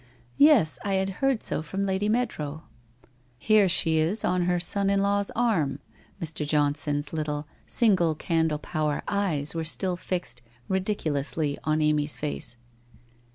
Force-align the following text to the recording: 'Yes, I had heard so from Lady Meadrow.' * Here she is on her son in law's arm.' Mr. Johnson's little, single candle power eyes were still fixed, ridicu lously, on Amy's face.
'Yes, 0.49 0.79
I 0.83 0.95
had 0.95 1.09
heard 1.21 1.43
so 1.43 1.61
from 1.61 1.85
Lady 1.85 2.09
Meadrow.' 2.09 2.63
* 3.05 3.09
Here 3.37 3.69
she 3.69 3.99
is 3.99 4.25
on 4.25 4.45
her 4.45 4.59
son 4.59 4.89
in 4.89 4.99
law's 5.03 5.29
arm.' 5.35 5.77
Mr. 6.19 6.43
Johnson's 6.43 7.13
little, 7.13 7.47
single 7.67 8.15
candle 8.15 8.57
power 8.57 9.03
eyes 9.07 9.53
were 9.53 9.63
still 9.63 9.95
fixed, 9.95 10.41
ridicu 10.67 11.11
lously, 11.11 11.57
on 11.65 11.83
Amy's 11.83 12.17
face. 12.17 12.57